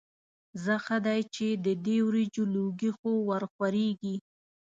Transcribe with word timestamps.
ځه 0.63 0.75
ښه 0.85 0.97
دی 1.05 1.21
چې 1.35 1.47
د 1.65 1.67
دې 1.85 1.97
وریجو 2.07 2.43
لوګي 2.55 2.91
خو 2.97 3.11
ورخوريږي. 3.29 4.15